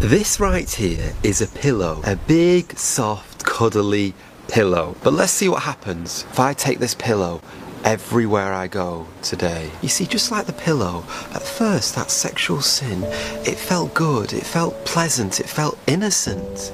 [0.00, 2.00] This right here is a pillow.
[2.04, 4.14] A big, soft, cuddly
[4.46, 4.94] pillow.
[5.02, 7.42] But let's see what happens if I take this pillow
[7.82, 9.72] everywhere I go today.
[9.82, 10.98] You see, just like the pillow,
[11.34, 13.02] at first that sexual sin,
[13.44, 16.72] it felt good, it felt pleasant, it felt innocent.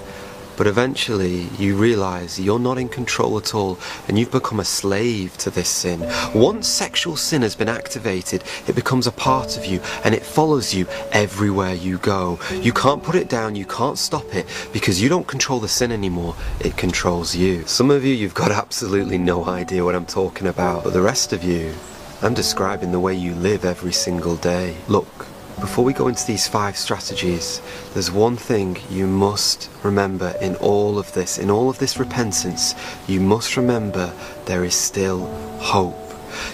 [0.56, 3.78] But eventually you realize you're not in control at all
[4.08, 6.00] and you've become a slave to this sin.
[6.34, 10.72] Once sexual sin has been activated, it becomes a part of you and it follows
[10.72, 12.38] you everywhere you go.
[12.52, 15.92] You can't put it down, you can't stop it because you don't control the sin
[15.92, 17.66] anymore, it controls you.
[17.66, 21.32] Some of you, you've got absolutely no idea what I'm talking about, but the rest
[21.32, 21.74] of you,
[22.22, 24.76] I'm describing the way you live every single day.
[24.88, 25.26] Look,
[25.60, 27.60] before we go into these five strategies,
[27.92, 32.74] there's one thing you must remember in all of this, in all of this repentance,
[33.06, 34.12] you must remember
[34.46, 35.26] there is still
[35.58, 36.03] hope.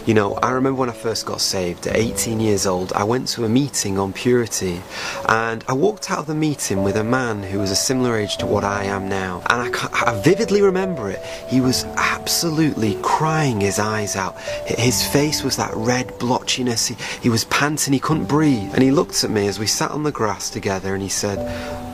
[0.07, 3.29] You know, I remember when I first got saved at 18 years old, I went
[3.29, 4.83] to a meeting on purity
[5.29, 8.37] and I walked out of the meeting with a man who was a similar age
[8.39, 9.43] to what I am now.
[9.51, 11.25] And I, I vividly remember it.
[11.49, 14.39] He was absolutely crying his eyes out.
[14.67, 16.89] His face was that red blotchiness.
[16.89, 18.73] He, he was panting, he couldn't breathe.
[18.75, 21.39] And he looked at me as we sat on the grass together and he said,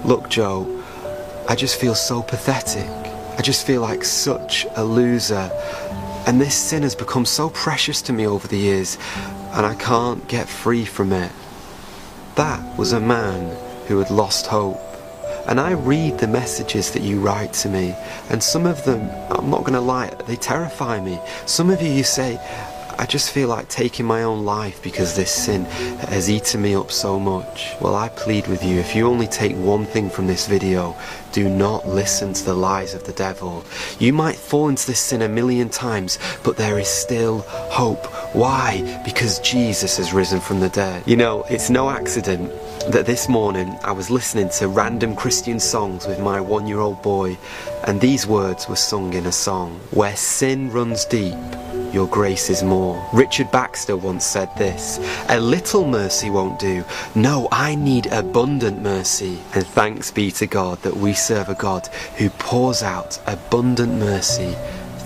[0.04, 0.84] Look, Joe,
[1.48, 2.88] I just feel so pathetic.
[3.38, 5.50] I just feel like such a loser.
[6.26, 8.98] And this sin has become so precious to me over the years,
[9.52, 11.30] and I can't get free from it.
[12.34, 14.80] That was a man who had lost hope.
[15.46, 17.94] And I read the messages that you write to me,
[18.28, 21.20] and some of them, I'm not going to lie, they terrify me.
[21.46, 22.40] Some of you, you say,
[22.98, 25.66] I just feel like taking my own life because this sin
[26.08, 27.74] has eaten me up so much.
[27.80, 30.96] Well, I plead with you, if you only take one thing from this video,
[31.32, 33.64] do not listen to the lies of the devil.
[33.98, 38.06] You might fall into this sin a million times, but there is still hope.
[38.34, 39.02] Why?
[39.04, 41.02] Because Jesus has risen from the dead.
[41.06, 42.50] You know, it's no accident
[42.90, 47.02] that this morning I was listening to random Christian songs with my one year old
[47.02, 47.36] boy,
[47.84, 51.34] and these words were sung in a song Where sin runs deep
[51.96, 53.02] your grace is more.
[53.14, 56.84] Richard Baxter once said this A little mercy won't do.
[57.14, 59.38] No, I need abundant mercy.
[59.54, 61.86] And thanks be to God that we serve a God
[62.18, 64.54] who pours out abundant mercy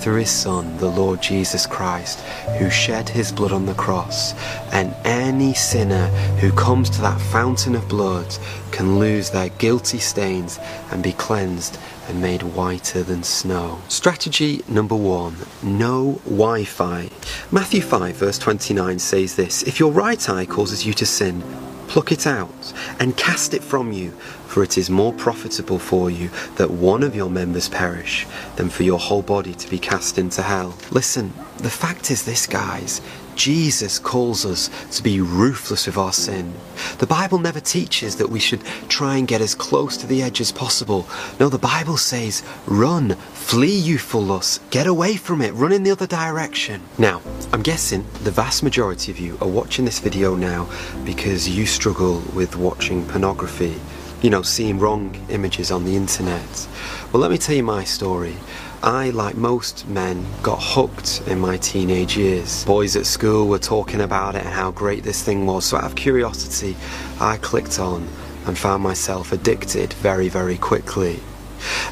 [0.00, 2.20] through his Son, the Lord Jesus Christ,
[2.58, 4.32] who shed his blood on the cross.
[4.72, 6.06] And any sinner
[6.40, 8.36] who comes to that fountain of blood
[8.72, 10.58] can lose their guilty stains
[10.90, 11.78] and be cleansed
[12.08, 13.80] and made whiter than snow.
[13.88, 17.10] Strategy number one no Wi Fi.
[17.50, 21.42] Matthew 5, verse 29 says this If your right eye causes you to sin,
[21.88, 24.16] pluck it out and cast it from you,
[24.50, 28.82] for it is more profitable for you that one of your members perish than for
[28.82, 30.76] your whole body to be cast into hell.
[30.90, 33.00] Listen, the fact is this, guys.
[33.36, 36.52] Jesus calls us to be ruthless with our sin.
[36.98, 40.40] The Bible never teaches that we should try and get as close to the edge
[40.40, 41.06] as possible.
[41.38, 45.92] No, the Bible says, run, flee youthful lust, get away from it, run in the
[45.92, 46.82] other direction.
[46.98, 47.22] Now,
[47.52, 50.68] I'm guessing the vast majority of you are watching this video now
[51.04, 53.80] because you struggle with watching pornography,
[54.22, 56.68] you know, seeing wrong images on the internet.
[57.12, 58.36] Well, let me tell you my story.
[58.82, 62.64] I, like most men, got hooked in my teenage years.
[62.64, 65.84] Boys at school were talking about it and how great this thing was, so out
[65.84, 66.76] of curiosity,
[67.20, 68.08] I clicked on
[68.46, 71.20] and found myself addicted very, very quickly.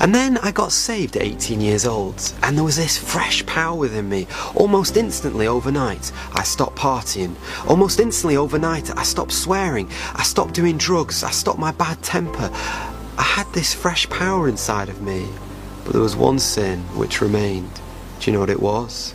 [0.00, 3.76] And then I got saved at 18 years old, and there was this fresh power
[3.76, 4.26] within me.
[4.54, 7.34] Almost instantly overnight, I stopped partying.
[7.68, 9.88] Almost instantly overnight, I stopped swearing.
[10.14, 11.22] I stopped doing drugs.
[11.22, 12.50] I stopped my bad temper.
[13.18, 15.28] I had this fresh power inside of me.
[15.84, 17.80] But there was one sin which remained.
[18.20, 19.14] Do you know what it was?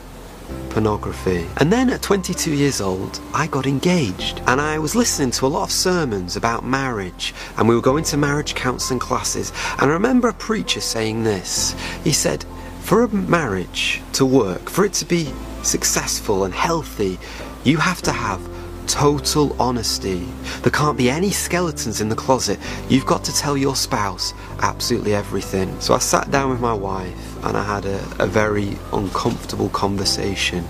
[0.70, 1.48] Pornography.
[1.58, 4.42] And then at 22 years old, I got engaged.
[4.48, 7.34] And I was listening to a lot of sermons about marriage.
[7.58, 9.52] And we were going to marriage counseling classes.
[9.80, 11.76] And I remember a preacher saying this.
[12.04, 12.46] He said,
[12.82, 15.32] for a marriage to work, for it to be
[15.64, 17.18] successful and healthy,
[17.64, 18.42] you have to have
[18.84, 20.28] total honesty.
[20.62, 22.60] There can't be any skeletons in the closet.
[22.90, 25.80] You've got to tell your spouse absolutely everything.
[25.80, 30.66] So I sat down with my wife and I had a, a very uncomfortable conversation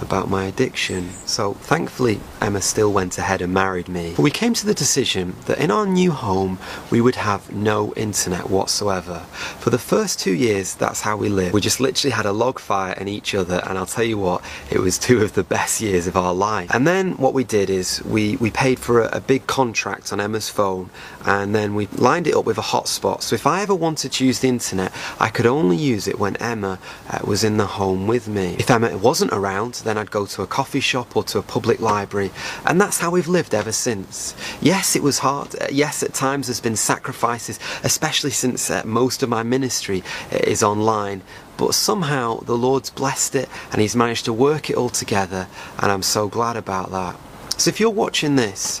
[0.00, 1.10] about my addiction.
[1.26, 4.14] So thankfully, Emma still went ahead and married me.
[4.16, 6.58] But we came to the decision that in our new home,
[6.90, 9.20] we would have no internet whatsoever.
[9.58, 11.54] For the first two years, that's how we lived.
[11.54, 14.42] We just literally had a log fire in each other, and I'll tell you what,
[14.70, 16.70] it was two of the best years of our life.
[16.72, 20.20] And then what we did is we, we paid for a, a big contract on
[20.20, 20.90] Emma's phone,
[21.24, 23.22] and then we lined it up with a hotspot.
[23.22, 26.36] So if I ever wanted to use the internet, I could only use it when
[26.36, 26.78] Emma
[27.10, 28.56] uh, was in the home with me.
[28.58, 31.80] If Emma wasn't around, then I'd go to a coffee shop or to a public
[31.80, 32.30] library.
[32.66, 34.34] And that's how we've lived ever since.
[34.60, 35.54] Yes, it was hard.
[35.60, 40.02] Uh, yes, at times there's been sacrifices, especially since uh, most of my ministry
[40.32, 41.22] uh, is online.
[41.56, 45.48] But somehow the Lord's blessed it and He's managed to work it all together,
[45.78, 47.16] and I'm so glad about that.
[47.56, 48.80] So if you're watching this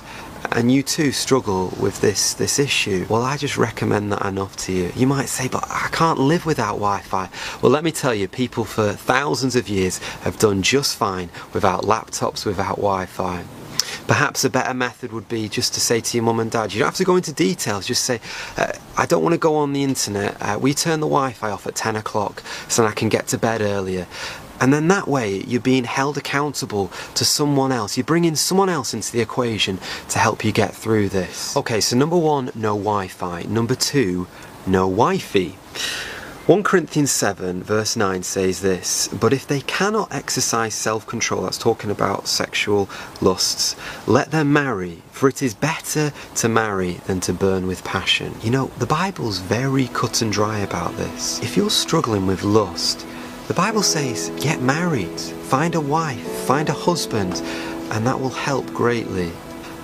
[0.52, 3.06] and you too struggle with this this issue.
[3.08, 4.92] Well i just recommend that enough to you.
[4.96, 7.28] You might say but i can't live without wi-fi.
[7.62, 11.82] Well let me tell you people for thousands of years have done just fine without
[11.82, 13.44] laptops without wi-fi.
[14.06, 16.78] Perhaps a better method would be just to say to your mum and dad, you
[16.78, 18.20] don't have to go into details, just say,
[18.56, 21.50] uh, I don't want to go on the internet, uh, we turn the Wi Fi
[21.50, 24.06] off at 10 o'clock so I can get to bed earlier.
[24.60, 27.96] And then that way, you're being held accountable to someone else.
[27.96, 29.78] You're bringing someone else into the equation
[30.10, 31.56] to help you get through this.
[31.56, 33.42] Okay, so number one, no Wi Fi.
[33.42, 34.26] Number two,
[34.66, 35.56] no Wi Fi.
[36.48, 41.58] 1 Corinthians 7, verse 9 says this But if they cannot exercise self control, that's
[41.58, 42.88] talking about sexual
[43.20, 43.76] lusts,
[44.06, 48.34] let them marry, for it is better to marry than to burn with passion.
[48.42, 51.38] You know, the Bible's very cut and dry about this.
[51.42, 53.04] If you're struggling with lust,
[53.48, 57.32] the Bible says, get married, find a wife, find a husband,
[57.90, 59.32] and that will help greatly.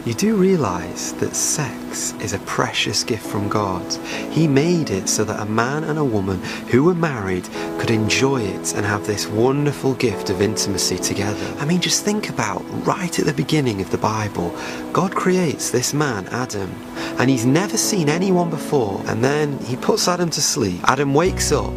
[0.05, 3.91] You do realize that sex is a precious gift from God.
[4.31, 7.45] He made it so that a man and a woman who were married
[7.79, 11.55] could enjoy it and have this wonderful gift of intimacy together.
[11.59, 14.55] I mean, just think about right at the beginning of the Bible,
[14.93, 16.71] God creates this man, Adam,
[17.19, 20.83] and he's never seen anyone before, and then he puts Adam to sleep.
[20.85, 21.73] Adam wakes up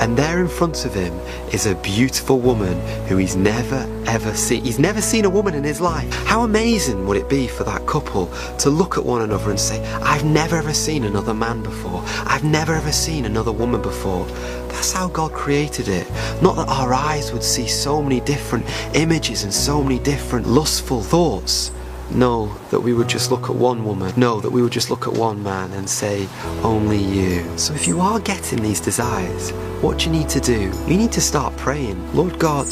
[0.00, 1.12] and there in front of him
[1.52, 4.64] is a beautiful woman who he's never ever seen.
[4.64, 6.10] He's never seen a woman in his life.
[6.24, 8.26] How amazing would it be for that couple
[8.58, 12.02] to look at one another and say, I've never ever seen another man before.
[12.24, 14.24] I've never ever seen another woman before.
[14.68, 16.10] That's how God created it.
[16.40, 18.64] Not that our eyes would see so many different
[18.94, 21.72] images and so many different lustful thoughts
[22.12, 24.12] no, that we would just look at one woman.
[24.16, 26.28] No, that we would just look at one man and say,
[26.62, 27.46] only you.
[27.56, 29.50] So if you are getting these desires,
[29.82, 30.72] what you need to do?
[30.86, 32.14] You need to start praying.
[32.14, 32.66] Lord God,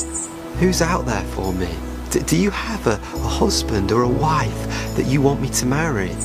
[0.59, 1.88] who's out there for me?
[2.11, 6.17] Do you have a, a husband or a wife that you want me to marry?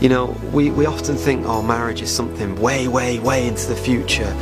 [0.00, 3.76] You know, we, we often think, oh, marriage is something way, way, way into the
[3.76, 4.36] future.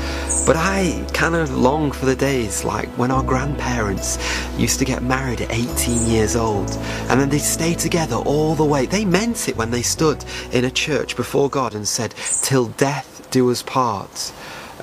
[0.47, 4.19] But I kind of long for the days like when our grandparents
[4.59, 6.71] used to get married at 18 years old
[7.09, 8.87] and then they'd stay together all the way.
[8.87, 13.29] They meant it when they stood in a church before God and said, till death
[13.31, 14.33] do us part.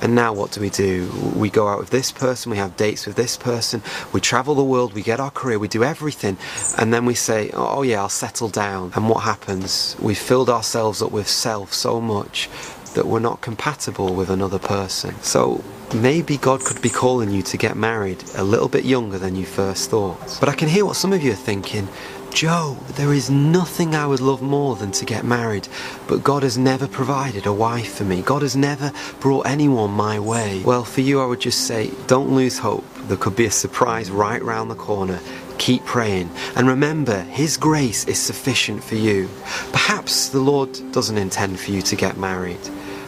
[0.02, 1.10] And now what do we do?
[1.34, 4.64] We go out with this person, we have dates with this person, we travel the
[4.64, 6.36] world, we get our career, we do everything,
[6.78, 8.92] and then we say, oh yeah, I'll settle down.
[8.94, 9.96] And what happens?
[10.00, 12.48] We've filled ourselves up with self so much
[12.94, 15.14] that we're not compatible with another person.
[15.22, 15.62] So
[15.94, 19.46] maybe God could be calling you to get married a little bit younger than you
[19.46, 20.38] first thought.
[20.40, 21.88] But I can hear what some of you are thinking.
[22.38, 25.66] Joe, there is nothing I would love more than to get married,
[26.06, 28.22] but God has never provided a wife for me.
[28.22, 30.62] God has never brought anyone my way.
[30.62, 32.84] Well, for you, I would just say, don't lose hope.
[33.08, 35.18] There could be a surprise right round the corner.
[35.58, 36.30] Keep praying.
[36.54, 39.28] And remember, His grace is sufficient for you.
[39.72, 42.60] Perhaps the Lord doesn't intend for you to get married.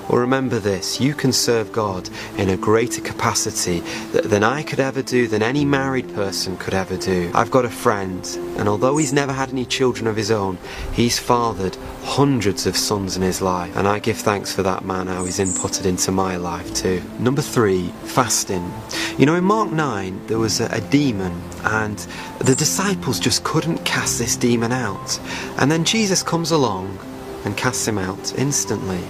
[0.08, 3.80] Well, remember this you can serve God in a greater capacity
[4.12, 7.30] than I could ever do, than any married person could ever do.
[7.34, 8.24] I've got a friend,
[8.56, 10.58] and although he's never had any children of his own,
[10.92, 15.06] he's fathered hundreds of sons in his life, and I give thanks for that man,
[15.06, 17.02] how he's inputted into my life too.
[17.18, 18.72] Number three, fasting.
[19.18, 21.98] You know, in Mark 9, there was a, a demon, and
[22.38, 25.20] the disciples just couldn't cast this demon out.
[25.58, 26.98] And then Jesus comes along
[27.44, 29.00] and casts him out instantly.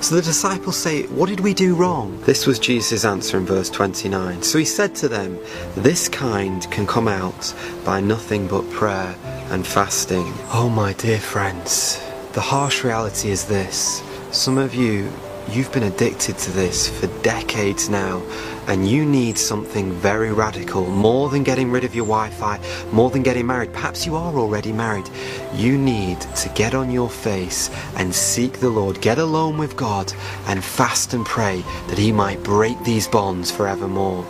[0.00, 2.20] So the disciples say, What did we do wrong?
[2.22, 4.42] This was Jesus' answer in verse 29.
[4.42, 5.38] So he said to them,
[5.76, 9.16] This kind can come out by nothing but prayer
[9.50, 10.32] and fasting.
[10.52, 12.00] Oh, my dear friends,
[12.32, 14.02] the harsh reality is this.
[14.30, 15.12] Some of you,
[15.48, 18.22] you've been addicted to this for decades now
[18.66, 22.58] and you need something very radical, more than getting rid of your Wi Fi,
[22.92, 25.08] more than getting married, perhaps you are already married,
[25.54, 30.12] you need to get on your face and seek the Lord, get alone with God,
[30.46, 34.26] and fast and pray that He might break these bonds forevermore.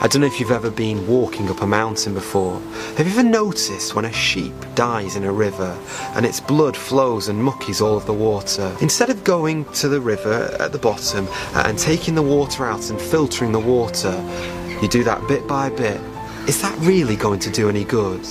[0.00, 2.60] I don't know if you've ever been walking up a mountain before.
[2.96, 5.78] Have you ever noticed when a sheep dies in a river
[6.14, 8.74] and its blood flows and muckies all of the water?
[8.80, 13.00] Instead of going to the river at the bottom and taking the water out and
[13.00, 14.12] filtering the water,
[14.82, 16.00] you do that bit by bit.
[16.48, 18.26] Is that really going to do any good?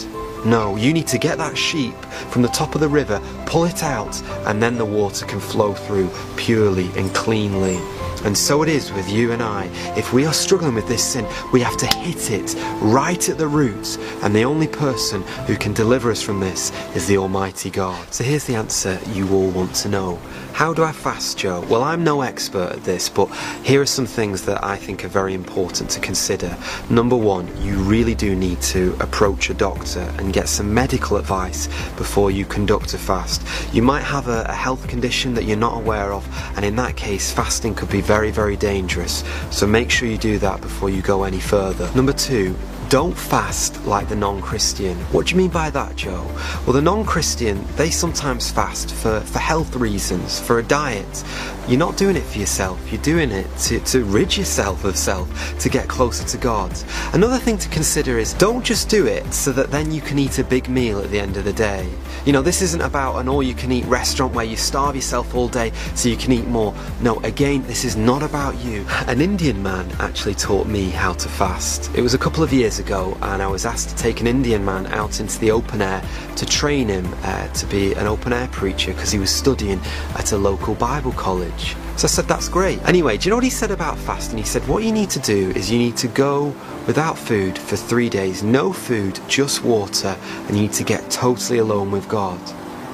[0.46, 1.96] No, you need to get that sheep
[2.30, 5.74] from the top of the river, pull it out, and then the water can flow
[5.74, 7.80] through purely and cleanly.
[8.26, 9.66] And so it is with you and I.
[9.98, 13.48] If we are struggling with this sin, we have to hit it right at the
[13.48, 13.98] roots.
[14.24, 18.14] And the only person who can deliver us from this is the Almighty God.
[18.14, 20.20] So here's the answer you all want to know.
[20.54, 21.66] How do I fast, Joe?
[21.68, 23.26] Well, I'm no expert at this, but
[23.64, 26.56] here are some things that I think are very important to consider.
[26.92, 31.66] Number one, you really do need to approach a doctor and get some medical advice
[31.98, 33.42] before you conduct a fast.
[33.74, 36.24] You might have a, a health condition that you're not aware of,
[36.56, 39.24] and in that case, fasting could be very, very dangerous.
[39.50, 41.92] So make sure you do that before you go any further.
[41.96, 42.56] Number two,
[42.90, 44.96] don't fast like the non-Christian.
[45.12, 46.24] What do you mean by that, Joe?
[46.64, 51.24] Well, the non-Christian, they sometimes fast for, for health reasons, for a diet.
[51.68, 55.58] You're not doing it for yourself, you're doing it to, to rid yourself of self,
[55.60, 56.78] to get closer to God.
[57.14, 60.40] Another thing to consider is don't just do it so that then you can eat
[60.40, 61.90] a big meal at the end of the day.
[62.26, 66.10] You know, this isn't about an all-you-can-eat restaurant where you starve yourself all day so
[66.10, 66.74] you can eat more.
[67.02, 68.86] No, again, this is not about you.
[69.08, 71.94] An Indian man actually taught me how to fast.
[71.96, 74.64] It was a couple of years ago and I was asked to take an Indian
[74.66, 76.02] man out into the open air
[76.36, 79.80] to train him uh, to be an open air preacher because he was studying
[80.16, 81.76] at a local Bible college.
[81.96, 82.82] So I said, that's great.
[82.84, 84.38] Anyway, do you know what he said about fasting?
[84.38, 86.54] He said, what you need to do is you need to go
[86.88, 88.44] without food for three days.
[88.44, 92.40] No food, just water, and you need to get totally alone with God.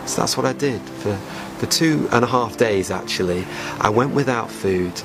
[0.06, 1.16] So that's what I did for,
[1.58, 3.46] for two and a half days actually.
[3.80, 5.02] I went without food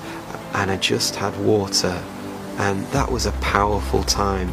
[0.54, 2.02] and I just had water.
[2.58, 4.52] And that was a powerful time.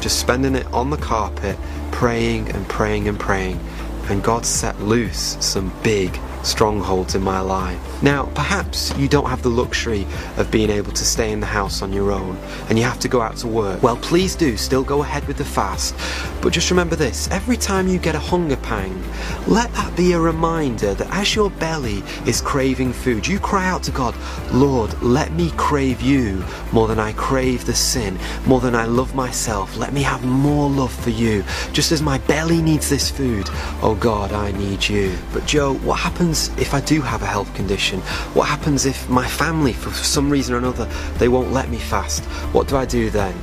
[0.00, 1.56] Just spending it on the carpet,
[1.92, 3.60] praying and praying and praying.
[4.08, 7.78] And God set loose some big strongholds in my life.
[8.02, 10.06] Now, perhaps you don't have the luxury
[10.36, 12.36] of being able to stay in the house on your own
[12.68, 13.82] and you have to go out to work.
[13.82, 15.94] Well, please do still go ahead with the fast,
[16.42, 19.02] but just remember this every time you get a hunger pang,
[19.46, 23.82] let that be a reminder that as your belly is craving food, you cry out
[23.84, 24.14] to God,
[24.52, 29.14] Lord, let me crave you more than I crave the sin, more than I love
[29.14, 29.76] myself.
[29.76, 31.44] Let me have more love for you.
[31.72, 33.48] Just as my belly needs this food,
[33.82, 35.16] oh God, I need you.
[35.32, 38.00] But Joe, what happens if I do have a health condition?
[38.34, 40.86] What happens if my family, for some reason or another,
[41.18, 42.24] they won't let me fast?
[42.54, 43.34] What do I do then?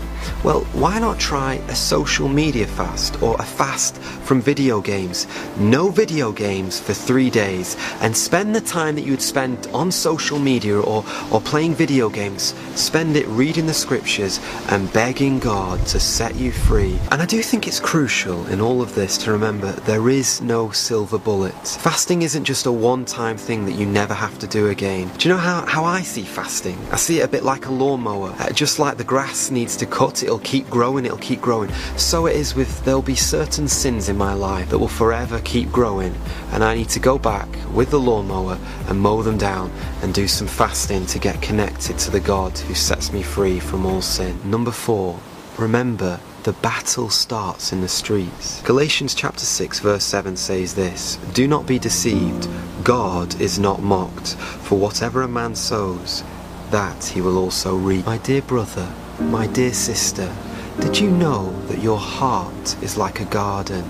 [0.43, 5.27] Well, why not try a social media fast or a fast from video games?
[5.57, 9.91] No video games for three days and spend the time that you would spend on
[9.91, 15.85] social media or, or playing video games, spend it reading the scriptures and begging God
[15.87, 16.97] to set you free.
[17.11, 20.71] And I do think it's crucial in all of this to remember there is no
[20.71, 21.53] silver bullet.
[21.53, 25.11] Fasting isn't just a one time thing that you never have to do again.
[25.17, 26.77] Do you know how, how I see fasting?
[26.91, 28.33] I see it a bit like a lawnmower.
[28.39, 31.71] Uh, just like the grass needs to cut it'll keep growing, it'll keep growing.
[31.97, 35.71] So it is with, there'll be certain sins in my life that will forever keep
[35.71, 36.15] growing,
[36.51, 40.27] and I need to go back with the lawnmower and mow them down and do
[40.27, 44.39] some fasting to get connected to the God who sets me free from all sin.
[44.49, 45.19] Number four,
[45.57, 48.61] remember the battle starts in the streets.
[48.63, 52.47] Galatians chapter 6 verse 7 says this, Do not be deceived,
[52.83, 56.23] God is not mocked, for whatever a man sows,
[56.71, 58.05] that he will also reap.
[58.05, 60.33] My dear brother, my dear sister,
[60.79, 63.83] did you know that your heart is like a garden?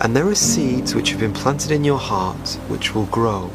[0.00, 3.50] And there are seeds which have been planted in your heart which will grow.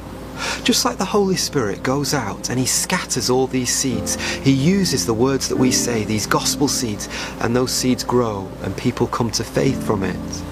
[0.63, 5.05] Just like the Holy Spirit goes out and He scatters all these seeds, He uses
[5.05, 7.09] the words that we say, these gospel seeds,
[7.41, 10.43] and those seeds grow and people come to faith from it.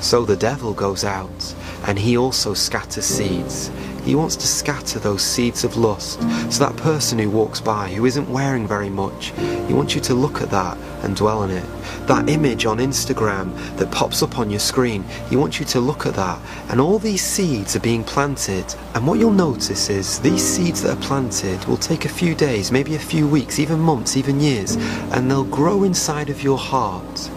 [0.00, 1.54] So the devil goes out
[1.86, 3.70] and he also scatters seeds.
[4.08, 6.22] He wants to scatter those seeds of lust.
[6.50, 9.34] So that person who walks by, who isn't wearing very much,
[9.66, 11.66] he wants you to look at that and dwell on it.
[12.06, 16.06] That image on Instagram that pops up on your screen, he wants you to look
[16.06, 16.40] at that.
[16.70, 18.74] And all these seeds are being planted.
[18.94, 22.72] And what you'll notice is these seeds that are planted will take a few days,
[22.72, 24.76] maybe a few weeks, even months, even years,
[25.12, 27.30] and they'll grow inside of your heart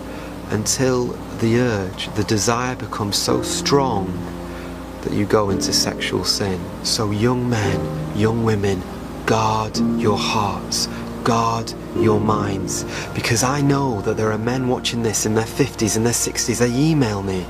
[0.52, 1.08] until
[1.40, 4.08] the urge, the desire becomes so strong
[5.02, 6.60] that you go into sexual sin.
[6.84, 8.82] So, young men, young women,
[9.26, 10.88] guard your hearts,
[11.24, 12.86] guard your minds.
[13.14, 16.60] Because I know that there are men watching this in their 50s and their 60s,
[16.60, 17.46] they email me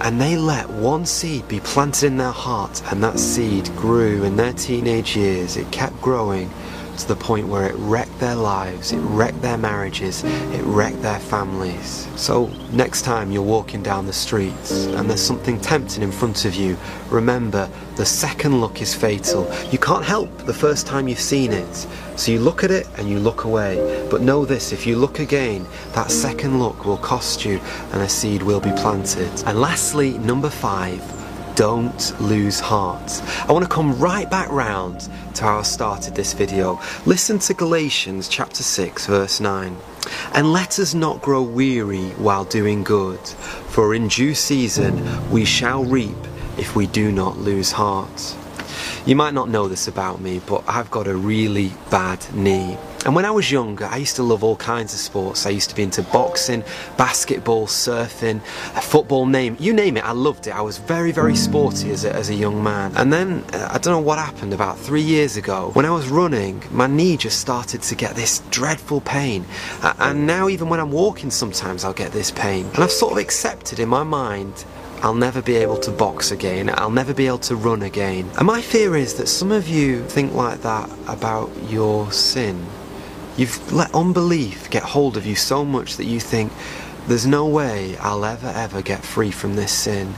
[0.00, 4.36] and they let one seed be planted in their heart, and that seed grew in
[4.36, 6.50] their teenage years, it kept growing
[6.98, 11.18] to the point where it wrecked their lives, it wrecked their marriages, it wrecked their
[11.18, 12.08] families.
[12.16, 16.54] So, next time you're walking down the streets and there's something tempting in front of
[16.54, 16.76] you,
[17.10, 19.50] remember the second look is fatal.
[19.70, 21.86] You can't help the first time you've seen it.
[22.16, 24.06] So you look at it and you look away.
[24.10, 27.60] But know this if you look again, that second look will cost you
[27.92, 29.30] and a seed will be planted.
[29.46, 31.02] And lastly, number five,
[31.54, 33.22] don't lose heart.
[33.48, 36.80] I want to come right back round to how I started this video.
[37.06, 39.76] Listen to Galatians chapter 6 verse 9.
[40.34, 45.84] And let us not grow weary while doing good, for in due season we shall
[45.84, 46.16] reap
[46.58, 48.36] if we do not lose heart.
[49.06, 52.76] You might not know this about me, but I've got a really bad knee.
[53.04, 55.44] And when I was younger, I used to love all kinds of sports.
[55.44, 56.62] I used to be into boxing,
[56.96, 58.40] basketball, surfing,
[58.80, 60.04] football, name you name it.
[60.04, 60.54] I loved it.
[60.54, 62.92] I was very, very sporty as a, as a young man.
[62.96, 65.70] And then uh, I don't know what happened about three years ago.
[65.72, 69.44] When I was running, my knee just started to get this dreadful pain.
[69.82, 72.66] And now even when I'm walking, sometimes I'll get this pain.
[72.74, 74.64] And I've sort of accepted in my mind
[75.02, 78.30] I'll never be able to box again, I'll never be able to run again.
[78.38, 82.64] And my fear is that some of you think like that about your sin.
[83.36, 86.52] You've let unbelief get hold of you so much that you think,
[87.06, 90.14] there's no way I'll ever, ever get free from this sin.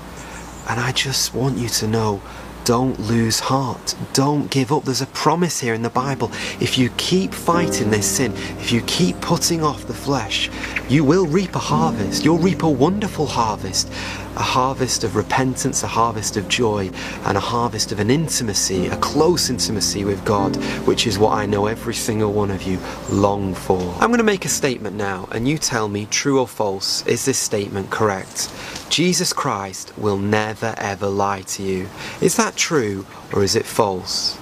[0.69, 2.23] And I just want you to know
[2.65, 3.95] don't lose heart.
[4.15, 4.85] Don't give up.
[4.85, 6.31] There's a promise here in the Bible.
[6.61, 10.51] If you keep fighting this sin, if you keep putting off the flesh,
[10.89, 12.25] you will reap a harvest.
[12.25, 13.89] You'll reap a wonderful harvest.
[14.37, 16.91] A harvest of repentance, a harvest of joy,
[17.25, 20.57] and a harvest of an intimacy, a close intimacy with God,
[20.87, 22.81] which is what I know every single one of you
[23.11, 23.81] long for.
[24.01, 27.07] I'm going to make a statement now, and you tell me true or false.
[27.07, 28.51] Is this statement correct?
[28.95, 31.89] Jesus Christ will never ever lie to you.
[32.21, 34.39] Is that true or is it false?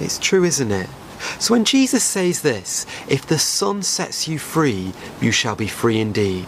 [0.00, 0.88] It's true, isn't it?
[1.38, 6.00] So when Jesus says this, if the Son sets you free, you shall be free
[6.00, 6.46] indeed.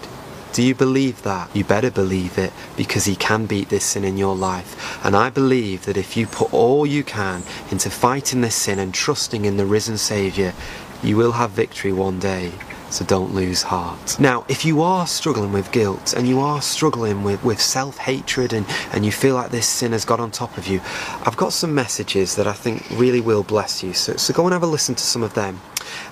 [0.55, 1.55] Do you believe that?
[1.55, 5.05] You better believe it because He can beat this sin in your life.
[5.05, 8.95] And I believe that if you put all you can into fighting this sin and
[8.95, 10.55] trusting in the risen Saviour,
[11.03, 12.53] you will have victory one day
[12.95, 14.21] so don't lose heart.
[14.21, 18.53] Now, if you are struggling with guilt and you are struggling with, with self hatred
[18.53, 20.81] and, and you feel like this sin has got on top of you,
[21.27, 23.95] I've got some messages that I think really will bless you.
[23.95, 25.61] So, so go and have a listen to some of them.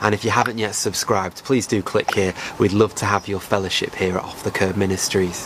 [0.00, 2.34] And if you haven't yet subscribed, please do click here.
[2.58, 5.40] We'd love to have your fellowship here at Off the Curb Ministries.